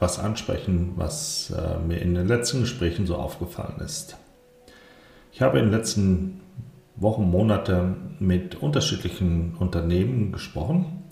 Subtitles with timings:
[0.00, 4.16] was ansprechen, was äh, mir in den letzten Gesprächen so aufgefallen ist.
[5.32, 6.40] Ich habe in den letzten
[6.96, 11.04] Wochen, Monaten mit unterschiedlichen Unternehmen gesprochen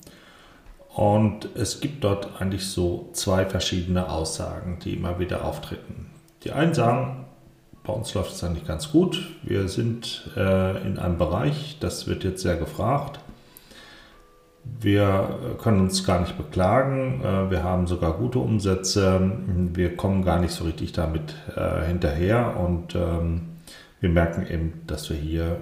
[0.89, 6.11] und es gibt dort eigentlich so zwei verschiedene Aussagen, die immer wieder auftreten.
[6.45, 7.27] Die einen sagen,
[7.85, 12.25] bei uns läuft es eigentlich ganz gut, wir sind äh, in einem Bereich, das wird
[12.25, 13.21] jetzt sehr gefragt
[14.81, 17.21] wir können uns gar nicht beklagen.
[17.23, 19.33] Äh, wir haben sogar gute Umsätze.
[19.73, 23.43] Wir kommen gar nicht so richtig damit äh, hinterher und ähm,
[24.01, 25.61] wir merken eben, dass wir hier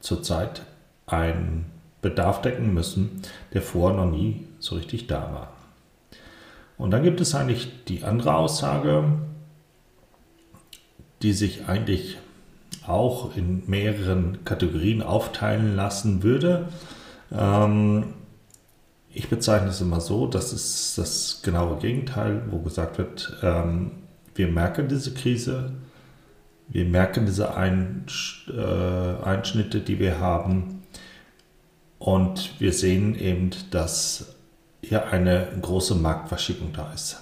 [0.00, 0.62] zurzeit
[1.06, 1.66] einen
[2.02, 3.22] Bedarf decken müssen,
[3.52, 5.48] der vorher noch nie so richtig da war.
[6.76, 9.04] Und dann gibt es eigentlich die andere Aussage,
[11.22, 12.18] die sich eigentlich
[12.86, 16.68] auch in mehreren Kategorien aufteilen lassen würde.
[17.36, 18.14] Ähm,
[19.10, 23.92] ich bezeichne es immer so, das ist das genaue Gegenteil, wo gesagt wird, ähm,
[24.34, 25.72] wir merken diese Krise,
[26.68, 28.06] wir merken diese Ein,
[28.48, 30.82] äh, Einschnitte, die wir haben
[31.98, 34.34] und wir sehen eben, dass
[34.82, 37.20] hier eine große Marktverschiebung da ist.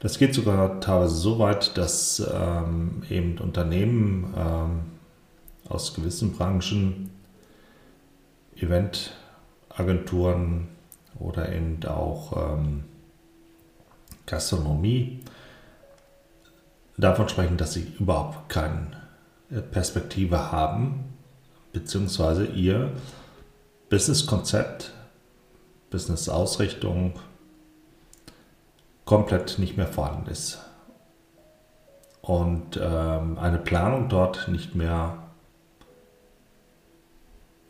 [0.00, 4.80] Das geht sogar teilweise so weit, dass ähm, eben Unternehmen ähm,
[5.68, 7.10] aus gewissen Branchen
[8.56, 10.68] Eventagenturen
[11.18, 12.84] oder eben auch ähm,
[14.26, 15.20] Gastronomie
[16.96, 18.90] davon sprechen, dass sie überhaupt keine
[19.70, 21.04] Perspektive haben,
[21.72, 22.92] beziehungsweise ihr
[23.88, 24.92] Businesskonzept,
[25.90, 27.14] Business-Ausrichtung
[29.04, 30.58] komplett nicht mehr vorhanden ist.
[32.22, 35.25] Und ähm, eine Planung dort nicht mehr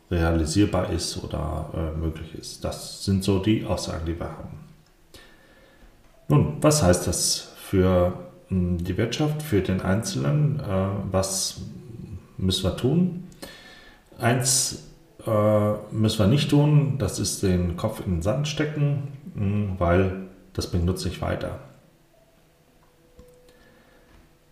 [0.09, 2.63] realisierbar ist oder äh, möglich ist.
[2.63, 4.57] Das sind so die Aussagen, die wir haben.
[6.29, 8.13] Nun, was heißt das für
[8.49, 10.59] mh, hm, die Wirtschaft, für den Einzelnen?
[10.59, 10.63] Äh,
[11.11, 11.61] was
[12.37, 13.27] müssen wir tun?
[14.17, 14.83] Eins
[15.25, 19.75] äh, müssen wir nicht tun, das ist den Kopf in den Sand stecken, mh, hm,
[19.77, 21.59] weil das bringt uns nicht weiter.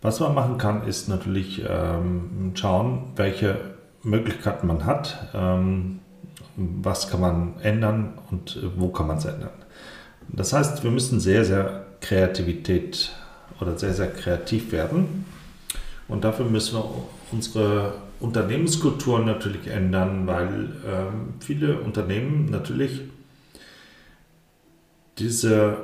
[0.02, 3.75] Was man machen kann, ist natürlich ähm, schauen, welche
[4.06, 5.98] Möglichkeiten man hat, ähm,
[6.56, 9.50] was kann man ändern und wo kann man es ändern.
[10.28, 13.12] Das heißt, wir müssen sehr, sehr Kreativität
[13.60, 15.24] oder sehr, sehr kreativ werden.
[16.08, 16.84] Und dafür müssen wir
[17.32, 23.02] unsere Unternehmenskultur natürlich ändern, weil ähm, viele Unternehmen natürlich
[25.18, 25.76] diese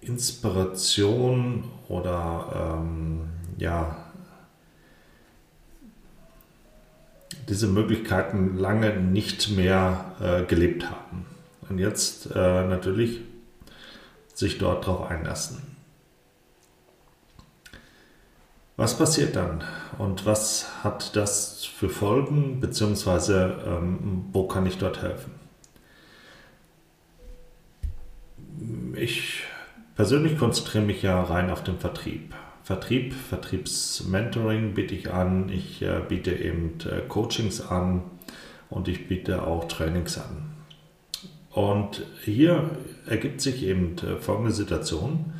[0.00, 3.20] Inspiration oder ähm,
[3.58, 3.97] ja,
[7.48, 11.26] diese Möglichkeiten lange nicht mehr äh, gelebt haben.
[11.68, 13.20] Und jetzt äh, natürlich
[14.34, 15.62] sich dort drauf einlassen.
[18.76, 19.64] Was passiert dann
[19.98, 25.32] und was hat das für Folgen, beziehungsweise ähm, wo kann ich dort helfen?
[28.94, 29.42] Ich
[29.96, 32.34] persönlich konzentriere mich ja rein auf den Vertrieb.
[32.68, 35.48] Vertrieb, Vertriebsmentoring biete ich an.
[35.48, 38.02] Ich äh, biete eben äh, Coachings an
[38.68, 40.50] und ich biete auch Trainings an.
[41.50, 42.68] Und hier
[43.06, 45.32] ergibt sich eben äh, folgende Situation,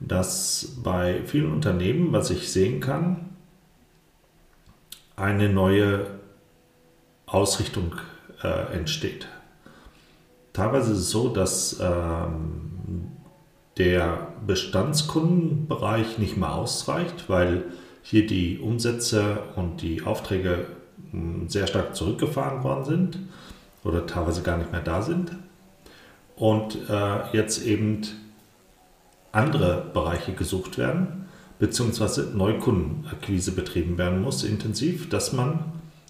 [0.00, 3.28] dass bei vielen Unternehmen, was ich sehen kann,
[5.16, 6.06] eine neue
[7.26, 7.96] Ausrichtung
[8.42, 9.28] äh, entsteht.
[10.54, 13.10] Teilweise ist es so, dass ähm,
[13.76, 17.64] der Bestandskundenbereich nicht mehr ausreicht, weil
[18.02, 20.66] hier die Umsätze und die Aufträge
[21.10, 23.18] hm, sehr stark zurückgefahren worden sind
[23.84, 25.32] oder teilweise gar nicht mehr da sind.
[26.36, 28.02] Und äh, jetzt eben
[29.32, 31.26] andere Bereiche gesucht werden,
[31.58, 35.60] beziehungsweise Neukundenakquise betrieben werden muss, intensiv, dass man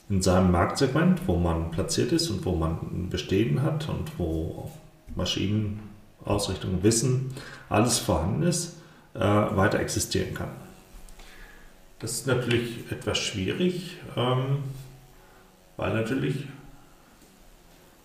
[0.08, 4.70] in seinem Marktsegment, wo man platziert ist und wo man ein Bestehen hat und wo
[5.16, 5.80] Maschinen
[6.24, 7.34] Ausrichtung, Wissen,
[7.68, 8.76] alles vorhanden ist,
[9.14, 10.50] äh, weiter existieren kann.
[11.98, 14.64] Das ist natürlich etwas schwierig, ähm,
[15.76, 16.46] weil natürlich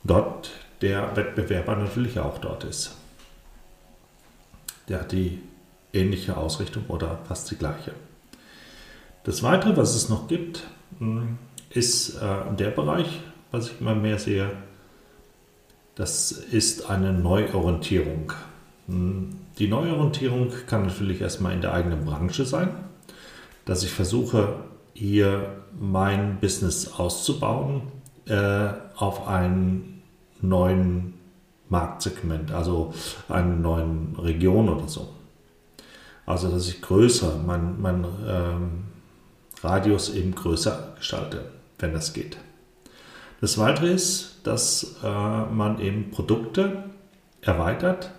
[0.03, 0.51] dort
[0.81, 2.95] der Wettbewerber natürlich auch dort ist.
[4.89, 5.41] Der hat die
[5.93, 7.93] ähnliche Ausrichtung oder fast die gleiche.
[9.23, 10.63] Das Weitere, was es noch gibt,
[10.99, 11.37] hm,
[11.71, 13.21] ist äh, der Bereich,
[13.51, 14.51] was ich immer mehr sehe,
[15.95, 18.33] das ist eine Neuorientierung.
[18.87, 22.69] Hm, die Neuorientierung kann natürlich erstmal in der eigenen Branche sein,
[23.63, 24.55] dass ich versuche,
[24.93, 27.81] hier mein Business auszubauen
[28.27, 30.01] äh, auf einen
[30.41, 31.15] neuen
[31.69, 32.93] Marktsegment, also
[33.27, 35.09] eine neuen Region oder so.
[36.25, 38.83] Also dass ich größer, mein, mein ähm,
[39.61, 41.45] Radius eben größer gestalte,
[41.79, 42.37] wenn das geht.
[43.41, 46.83] Das Weitere ist, dass äh, man eben Produkte
[47.41, 48.11] erweitert,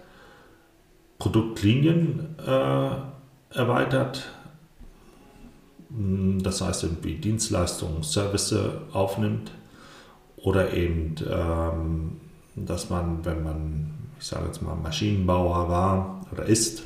[1.19, 2.90] Produktlinien äh,
[3.56, 4.28] erweitert,
[5.88, 8.55] hm, das heißt irgendwie Dienstleistungen, Service
[8.93, 9.52] aufnimmt
[10.37, 12.20] oder eben, ähm,
[12.55, 16.82] dass man, wenn man, ich sage jetzt mal, Maschinenbauer war oder ist,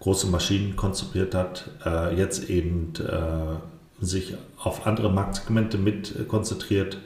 [0.00, 3.56] große Maschinen konzipiert hat, äh, jetzt eben äh,
[4.00, 6.98] sich auf andere Marktsegmente mit äh, konzentriert,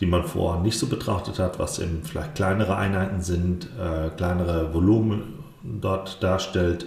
[0.00, 4.74] die man vorher nicht so betrachtet hat, was eben vielleicht kleinere Einheiten sind, äh, kleinere
[4.74, 6.86] Volumen dort darstellt,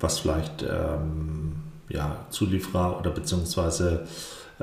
[0.00, 1.56] was vielleicht ähm,
[1.88, 4.06] ja, Zulieferer oder beziehungsweise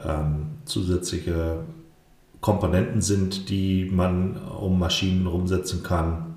[0.03, 1.63] ähm, zusätzliche
[2.41, 6.33] Komponenten sind, die man um Maschinen rumsetzen kann,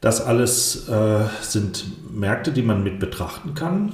[0.00, 3.92] das alles äh, sind Märkte, die man mit betrachten kann.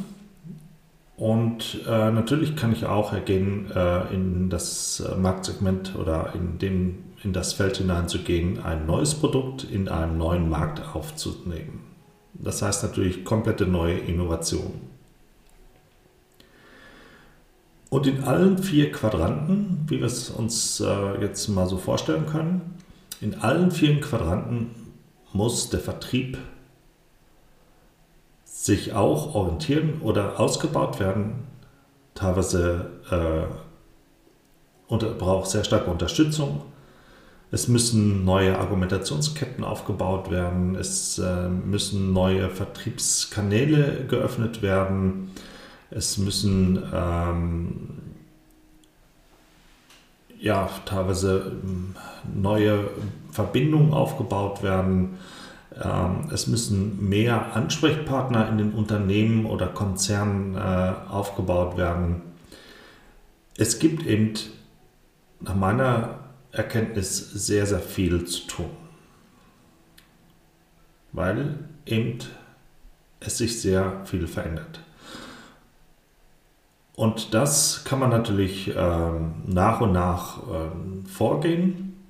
[1.16, 7.04] Und äh, natürlich kann ich auch ergehen, äh, in das äh, Marktsegment oder in, dem,
[7.22, 11.84] in das Feld hineinzugehen, ein neues Produkt in einem neuen Markt aufzunehmen.
[12.34, 14.74] Das heißt natürlich komplette neue Innovation.
[17.88, 22.74] Und in allen vier Quadranten, wie wir es uns äh, jetzt mal so vorstellen können,
[23.22, 24.70] in allen vier Quadranten
[25.32, 26.36] muss der Vertrieb
[28.66, 31.46] sich auch orientieren oder ausgebaut werden.
[32.16, 33.46] Teilweise äh,
[34.88, 36.62] unter, braucht sehr starke Unterstützung.
[37.52, 40.74] Es müssen neue Argumentationsketten aufgebaut werden.
[40.74, 45.30] Es äh, müssen neue Vertriebskanäle geöffnet werden.
[45.90, 47.88] Es müssen ähm,
[50.40, 51.94] ja, teilweise ähm,
[52.34, 52.90] neue
[53.30, 55.18] Verbindungen aufgebaut werden.
[55.74, 62.22] Ähm, es müssen mehr Ansprechpartner in den Unternehmen oder Konzernen äh, aufgebaut werden.
[63.56, 64.34] Es gibt eben
[65.40, 66.18] nach meiner
[66.52, 68.70] Erkenntnis sehr, sehr viel zu tun,
[71.12, 72.18] weil eben
[73.20, 74.80] es sich sehr viel verändert.
[76.94, 82.02] Und das kann man natürlich ähm, nach und nach ähm, vorgehen.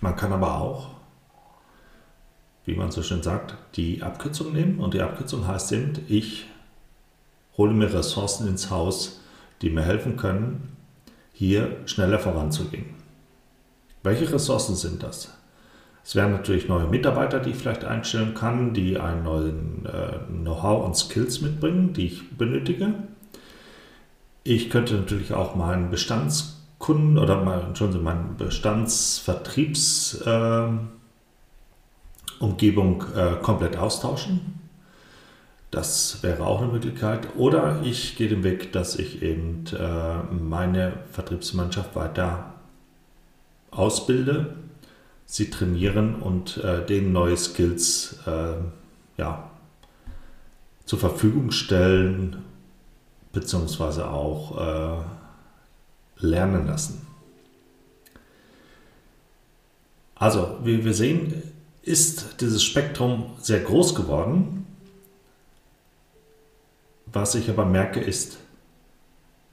[0.00, 0.95] Man kann aber auch,
[2.66, 4.80] wie man so schön sagt, die Abkürzung nehmen.
[4.80, 6.46] Und die Abkürzung heißt eben, ich
[7.56, 9.22] hole mir Ressourcen ins Haus,
[9.62, 10.76] die mir helfen können,
[11.32, 12.96] hier schneller voranzugehen.
[14.02, 15.32] Welche Ressourcen sind das?
[16.04, 20.84] Es wären natürlich neue Mitarbeiter, die ich vielleicht einstellen kann, die einen neuen äh, Know-how
[20.86, 22.94] und Skills mitbringen, die ich benötige.
[24.44, 30.96] Ich könnte natürlich auch meinen Bestandskunden oder mal, schon meinen Bestandsvertriebsumgebung äh,
[32.40, 34.56] äh, komplett austauschen.
[35.70, 37.36] Das wäre auch eine Möglichkeit.
[37.36, 42.54] Oder ich gehe den Weg, dass ich eben äh, meine Vertriebsmannschaft weiter
[43.70, 44.56] ausbilde,
[45.26, 48.54] sie trainieren und äh, denen neue Skills äh,
[49.18, 49.50] ja,
[50.84, 52.44] zur Verfügung stellen
[53.32, 57.06] beziehungsweise auch äh, lernen lassen.
[60.14, 61.42] Also, wie wir sehen,
[61.86, 64.66] ist dieses Spektrum sehr groß geworden.
[67.06, 68.38] Was ich aber merke, ist,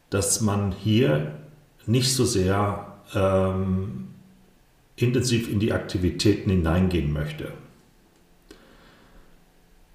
[0.09, 1.35] dass man hier
[1.85, 4.07] nicht so sehr ähm,
[4.95, 7.51] intensiv in die Aktivitäten hineingehen möchte.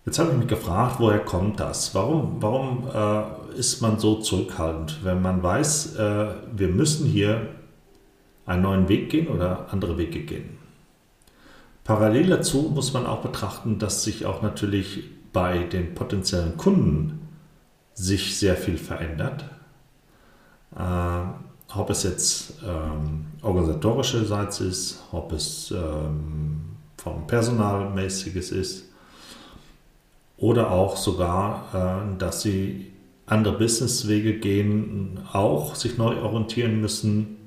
[0.07, 1.95] Jetzt habe ich mich gefragt, woher kommt das?
[1.95, 7.49] Warum, warum äh, ist man so zurückhaltend, wenn man weiß, äh, wir müssen hier
[8.47, 10.68] einen neuen Weg gehen oder andere Wege gehen?
[11.89, 17.27] Parallel dazu muss man auch betrachten, dass sich auch natürlich bei den potenziellen Kunden
[17.95, 19.47] sich sehr viel verändert.
[20.77, 21.23] Äh,
[21.75, 28.85] ob es jetzt ähm, organisatorischerseits ist, ob es ähm, vom Personalmäßiges ist
[30.37, 32.93] oder auch sogar, äh, dass sie
[33.25, 37.39] andere Businesswege gehen, auch sich neu orientieren müssen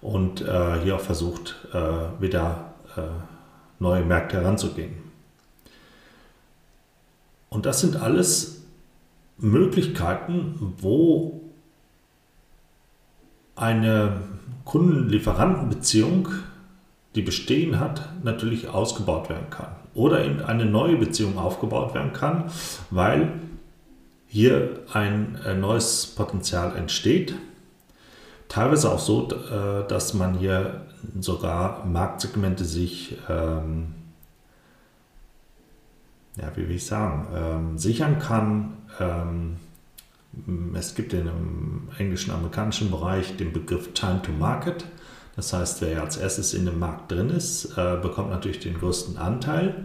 [0.00, 2.75] und äh, hier auch versucht, äh, wieder
[3.78, 4.94] neue Märkte heranzugehen.
[7.48, 8.62] Und das sind alles
[9.38, 11.40] Möglichkeiten, wo
[13.54, 14.20] eine
[14.64, 16.28] Kunden-Lieferanten-Beziehung,
[17.14, 19.68] die bestehen hat, natürlich ausgebaut werden kann.
[19.94, 22.50] Oder eben eine neue Beziehung aufgebaut werden kann,
[22.90, 23.32] weil
[24.26, 27.34] hier ein äh, neues Potenzial entsteht.
[28.48, 30.86] Teilweise auch so, äh, dass man hier
[31.20, 33.94] sogar Marktsegmente sich, ähm,
[36.36, 38.76] ja, wie will ich sagen, ähm, sichern kann.
[39.00, 39.56] Ähm,
[40.74, 44.84] es gibt dem englischen, amerikanischen Bereich den Begriff Time to Market.
[45.34, 49.18] Das heißt, wer als erstes in dem Markt drin ist, äh, bekommt natürlich den größten
[49.18, 49.84] Anteil.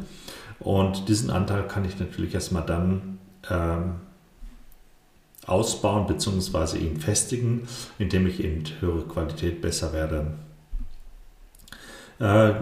[0.59, 3.17] Und diesen Anteil kann ich natürlich erstmal dann
[3.49, 3.95] ähm,
[5.47, 6.77] ausbauen bzw.
[6.77, 7.67] ihn festigen,
[7.97, 10.33] indem ich eben höhere Qualität besser werde.
[12.19, 12.53] Äh,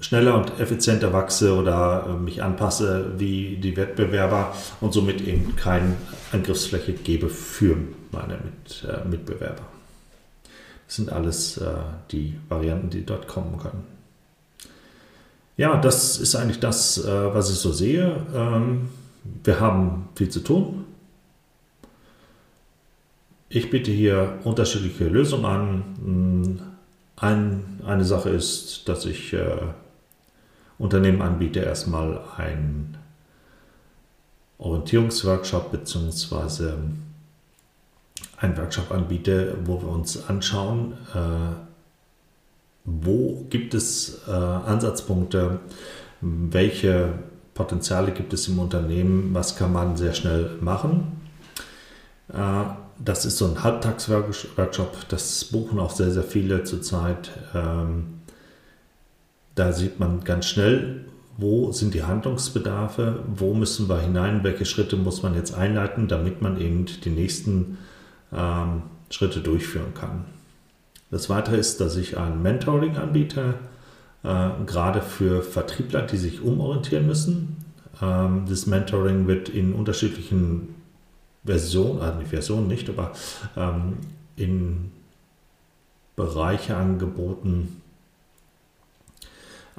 [0.00, 5.96] schneller und effizienter wachse oder äh, mich anpasse wie die Wettbewerber und somit eben keine
[6.32, 7.76] Angriffsfläche gebe für
[8.12, 9.62] meine Mit, äh, Mitbewerber.
[10.86, 11.70] Das sind alles äh,
[12.10, 13.84] die Varianten, die dort kommen können.
[15.56, 18.26] Ja, das ist eigentlich das, äh, was ich so sehe.
[18.34, 18.88] Ähm,
[19.44, 20.86] wir haben viel zu tun.
[23.52, 26.62] Ich biete hier unterschiedliche Lösungen an.
[27.16, 29.56] Ein, eine Sache ist, dass ich äh,
[30.78, 32.96] Unternehmen anbiete, erstmal einen
[34.58, 36.74] Orientierungsworkshop bzw.
[38.36, 41.56] einen Workshop anbiete, wo wir uns anschauen, äh,
[42.84, 45.58] wo gibt es äh, Ansatzpunkte,
[46.20, 47.14] welche
[47.54, 51.20] Potenziale gibt es im Unternehmen, was kann man sehr schnell machen.
[52.32, 57.30] Äh, das ist so ein Halbtagsworkshop, das buchen auch sehr, sehr viele zurzeit.
[57.54, 58.20] Ähm,
[59.54, 61.04] da sieht man ganz schnell,
[61.36, 66.42] wo sind die Handlungsbedarfe, wo müssen wir hinein, welche Schritte muss man jetzt einleiten, damit
[66.42, 67.78] man eben die nächsten
[68.32, 70.26] ähm, Schritte durchführen kann.
[71.10, 73.54] Das Weitere ist, dass ich ein Mentoring anbiete,
[74.22, 77.56] äh, gerade für Vertriebler, die sich umorientieren müssen.
[78.02, 80.79] Ähm, das Mentoring wird in unterschiedlichen
[81.44, 83.12] Versionen, also nicht Versionen nicht, aber
[83.56, 83.98] ähm,
[84.36, 84.92] in
[86.16, 87.80] Bereiche angeboten,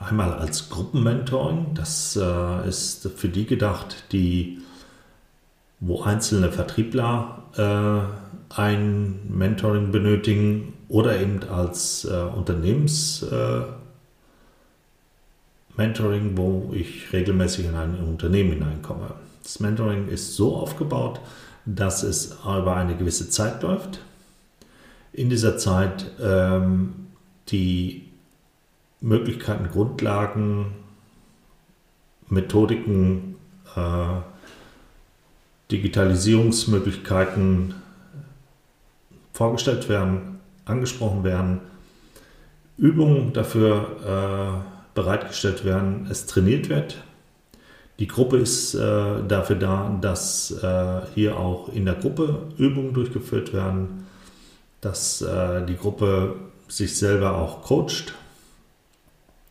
[0.02, 4.60] Einmal als Gruppenmentoring, das äh, ist für die gedacht, die,
[5.80, 13.62] wo einzelne Vertriebler äh, ein Mentoring benötigen oder eben als äh, Unternehmens äh,
[15.78, 19.14] Mentoring, wo ich regelmäßig in ein Unternehmen hineinkomme.
[19.44, 21.20] Das Mentoring ist so aufgebaut,
[21.66, 24.00] dass es über eine gewisse Zeit läuft.
[25.14, 27.08] In dieser Zeit ähm,
[27.50, 28.08] die
[29.02, 30.68] Möglichkeiten, Grundlagen,
[32.30, 33.36] Methodiken,
[33.76, 34.22] äh,
[35.72, 37.74] Digitalisierungsmöglichkeiten
[39.34, 41.62] vorgestellt werden, angesprochen werden,
[42.78, 44.52] Übungen dafür äh,
[44.96, 47.04] bereitgestellt werden, es trainiert wird.
[48.00, 53.54] Die Gruppe ist äh, dafür da, dass äh, hier auch in der Gruppe Übungen durchgeführt
[53.54, 54.08] werden,
[54.82, 56.36] dass äh, die Gruppe
[56.68, 58.14] sich selber auch coacht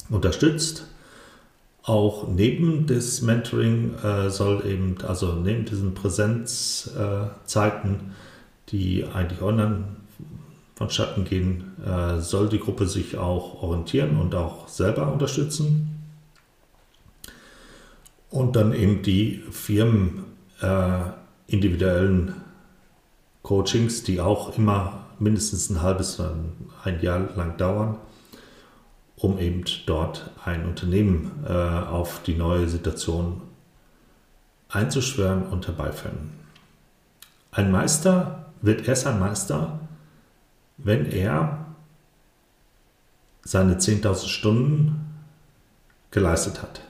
[0.09, 0.87] unterstützt.
[1.83, 9.85] Auch neben des Mentoring äh, soll eben, also neben diesen Präsenzzeiten, äh, die eigentlich online
[10.75, 16.00] vonstatten gehen, äh, soll die Gruppe sich auch orientieren und auch selber unterstützen.
[18.31, 20.25] Und dann eben die Firmen
[20.63, 21.01] äh,
[21.47, 22.35] individuellen
[23.43, 26.21] Coachings, die auch immer mindestens ein halbes,
[26.85, 27.99] ein Jahr lang dauern
[29.21, 33.43] um eben dort ein Unternehmen äh, auf die neue Situation
[34.71, 36.31] einzuschwören und herbeiführen.
[37.53, 39.81] Ein Meister wird erst ein Meister,
[40.79, 41.67] wenn er
[43.43, 45.15] seine 10.000 Stunden
[46.11, 46.81] geleistet hat.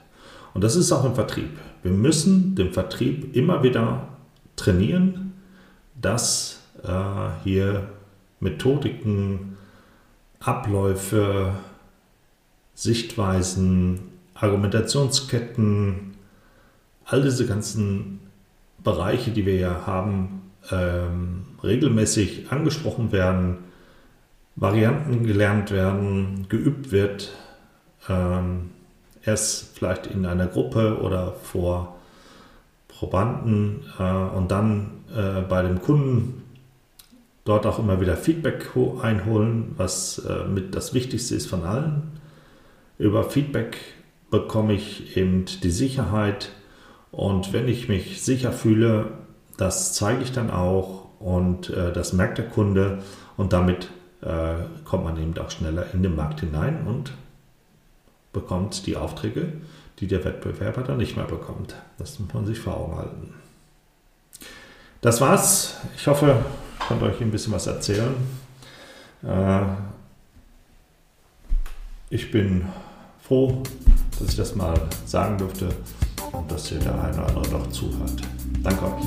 [0.54, 1.50] Und das ist auch im Vertrieb.
[1.82, 4.08] Wir müssen den Vertrieb immer wieder
[4.56, 5.32] trainieren,
[6.00, 7.88] dass äh, hier
[8.40, 9.56] Methodiken,
[10.40, 11.52] Abläufe,
[12.74, 14.00] Sichtweisen,
[14.34, 16.14] Argumentationsketten,
[17.04, 18.20] all diese ganzen
[18.82, 23.58] Bereiche, die wir ja haben, ähm, regelmäßig angesprochen werden,
[24.56, 27.32] Varianten gelernt werden, geübt wird,
[28.08, 28.70] ähm,
[29.24, 31.96] erst vielleicht in einer Gruppe oder vor
[32.88, 36.42] Probanden äh, und dann äh, bei dem Kunden
[37.44, 38.70] dort auch immer wieder Feedback
[39.02, 42.20] einholen, was äh, mit das Wichtigste ist von allen.
[42.98, 43.78] Über Feedback
[44.30, 46.50] bekomme ich eben die Sicherheit.
[47.10, 49.06] Und wenn ich mich sicher fühle,
[49.56, 52.98] das zeige ich dann auch und äh, das merkt der Kunde.
[53.36, 53.90] Und damit
[54.22, 57.12] äh, kommt man eben auch schneller in den Markt hinein und
[58.32, 59.52] bekommt die Aufträge,
[59.98, 61.74] die der Wettbewerber dann nicht mehr bekommt.
[61.98, 63.34] Das muss man sich vor Augen halten.
[65.00, 65.76] Das war's.
[65.96, 66.44] Ich hoffe,
[66.78, 68.14] ich konnte euch ein bisschen was erzählen.
[69.22, 69.62] Äh,
[72.10, 72.66] ich bin
[73.22, 73.62] froh,
[74.18, 74.74] dass ich das mal
[75.06, 75.68] sagen durfte
[76.32, 78.20] und dass ihr der eine oder andere noch zuhört.
[78.62, 79.04] Danke euch.